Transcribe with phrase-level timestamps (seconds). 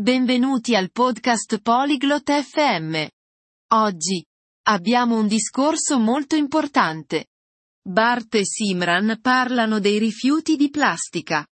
[0.00, 3.06] Benvenuti al podcast Polyglot FM.
[3.74, 4.24] Oggi
[4.68, 7.26] abbiamo un discorso molto importante.
[7.86, 11.46] Bart e Simran parlano dei rifiuti di plastica.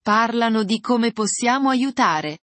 [0.00, 2.38] Parlano di come possiamo aiutare.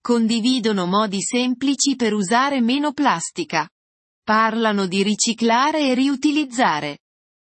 [0.00, 3.68] Condividono modi semplici per usare meno plastica.
[4.22, 6.98] Parlano di riciclare e riutilizzare.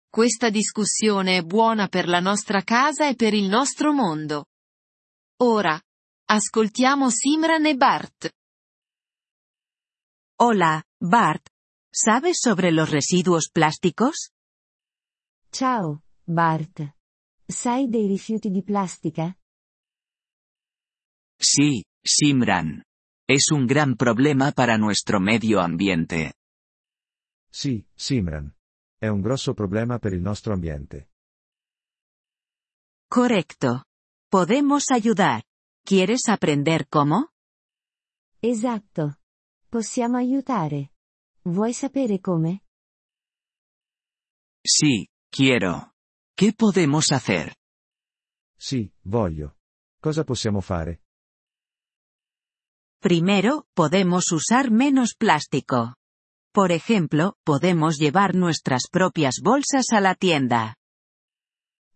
[0.10, 4.46] Questa discussione è buona per la nostra casa e per il nostro mondo.
[5.42, 5.78] Ora,
[6.30, 8.30] ascoltiamo Simran e Bart.
[10.40, 11.48] Hola, Bart.
[11.90, 14.32] ¿Sabes sobre los residuos plásticos?
[15.50, 16.96] Ciao, Bart.
[17.48, 19.34] Sai dei rifiuti di plastica?
[21.40, 22.84] Sí, Simran.
[23.26, 26.34] Es un gran problema para nuestro medio ambiente.
[27.50, 28.54] Sì, Simran.
[28.98, 31.10] È un grosso problema per il nostro ambiente.
[33.08, 33.86] Correcto.
[34.30, 35.47] Podemos ayudar.
[35.88, 37.30] ¿Quieres aprender cómo?
[38.42, 39.20] Esatto.
[39.70, 40.92] Possiamo aiutare.
[41.46, 42.66] Vuoi sapere come?
[44.62, 45.94] Sí, quiero.
[46.36, 47.56] ¿Qué podemos hacer?
[48.60, 49.56] Sì, voglio.
[50.02, 51.04] Cosa possiamo fare?
[53.00, 55.96] Primero, podemos usar menos plástico.
[56.52, 60.76] Por ejemplo, podemos llevar nuestras propias bolsas a la tienda.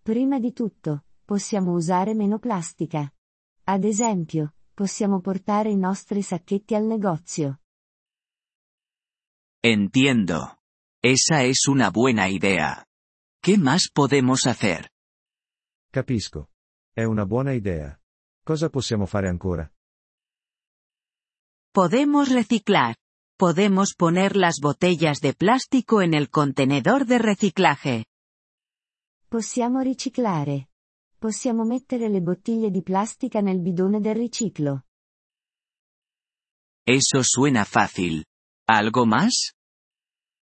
[0.02, 3.14] Prima di tutto, possiamo usare meno plastica.
[3.72, 7.62] Ad esempio, possiamo portare i nostri sacchetti al negozio.
[9.64, 10.58] Entiendo.
[11.02, 12.86] Esa es una buena idea.
[13.42, 14.92] ¿Qué más podemos hacer?
[15.90, 16.50] Capisco.
[16.94, 17.98] È una buona idea.
[18.44, 19.72] Cosa possiamo fare ancora?
[21.72, 22.98] Podemos reciclar.
[23.38, 28.06] Podemos poner las botellas de plástico en el contenedor de reciclaje.
[29.30, 30.71] Possiamo riciclare.
[31.22, 34.86] Possiamo mettere le bottiglie di plastica nel bidone del riciclo.
[36.84, 38.26] Eso suena fácil.
[38.66, 39.54] ¿Algo más?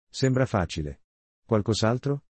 [0.10, 1.00] Sembra facile.
[1.48, 2.26] Qualcos'altro?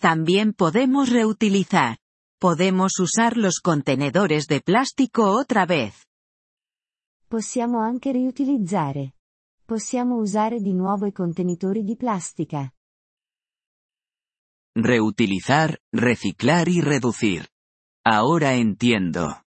[0.00, 1.98] También podemos reutilizar.
[2.40, 6.04] Podemos usar los contenedores de plástico otra vez.
[7.28, 9.14] Possiamo anche riutilizzare.
[9.64, 12.74] Possiamo usare di nuovo i contenitori di plastica.
[14.76, 17.48] Reutilizar, reciclar y reducir.
[18.04, 19.42] Ahora entiendo.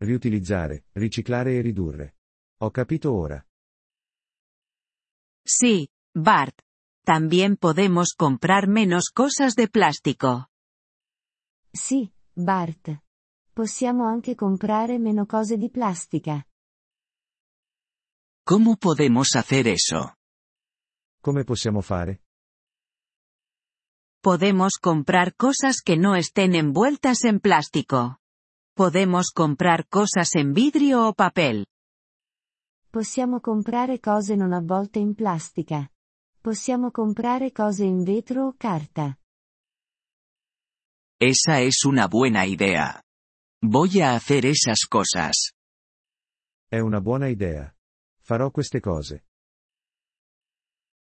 [0.00, 2.14] Riutilizzare, riciclare e ridurre.
[2.60, 3.44] Ho capito ora.
[5.44, 6.60] Sí, Bart.
[7.04, 10.48] También podemos comprar menos cosas de plástico.
[11.72, 13.02] Sì, Bart.
[13.52, 16.46] Possiamo anche comprare meno cose di plastica.
[18.44, 20.16] ¿Cómo podemos hacer eso?
[21.20, 22.22] Come possiamo fare?
[24.22, 28.18] Podemos comprar cosas que no estén envueltas en plástico.
[28.76, 31.66] Podemos comprar cosas en vidrio o papel.
[32.92, 35.90] Possiamo comprare cose non avvolte in plastica.
[36.40, 39.18] Possiamo comprare cose in vetro o carta.
[41.18, 43.02] Esa es una buena idea.
[43.60, 45.50] Voy a hacer esas cosas.
[46.70, 47.74] È una buona idea.
[48.20, 49.24] Farò queste cose.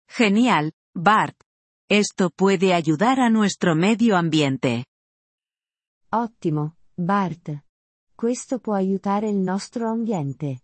[0.07, 1.46] Genial, Bart.
[1.89, 4.85] Esto puede ayudar a nuestro medio ambiente.
[6.11, 7.63] Ottimo, Bart.
[8.13, 10.63] Questo può aiutare il nostro ambiente.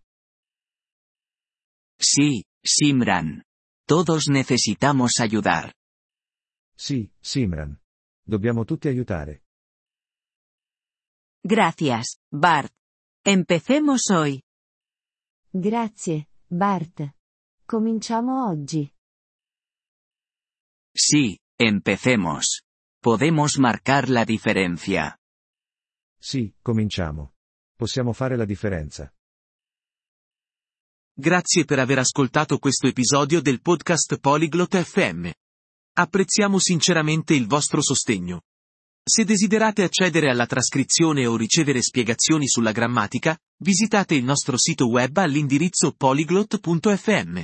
[1.97, 3.41] Sí, Simran.
[3.87, 5.73] Todos necesitamos ayudar.
[6.75, 7.79] Sì, Simran.
[8.25, 9.43] Dobbiamo tutti aiutare.
[11.41, 12.73] Gracias, Bart.
[13.23, 14.41] Empecemos hoy.
[15.51, 17.15] Grazie, Bart.
[17.65, 18.91] Cominciamo oggi.
[20.95, 22.63] Sí, empecemos.
[23.01, 25.17] Podemos marcar la diferencia.
[26.19, 27.33] Sì, cominciamo.
[27.75, 29.11] Possiamo fare la differenza.
[31.15, 35.29] Grazie per aver ascoltato questo episodio del podcast Polyglot FM.
[35.95, 38.41] Apprezziamo sinceramente il vostro sostegno.
[39.03, 45.17] Se desiderate accedere alla trascrizione o ricevere spiegazioni sulla grammatica, visitate il nostro sito web
[45.17, 47.43] all'indirizzo polyglot.fm.